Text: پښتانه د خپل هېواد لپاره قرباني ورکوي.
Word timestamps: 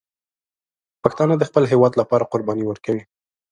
پښتانه 1.03 1.35
د 1.37 1.43
خپل 1.49 1.63
هېواد 1.71 1.93
لپاره 2.01 2.29
قرباني 2.31 2.63
ورکوي. 2.67 3.03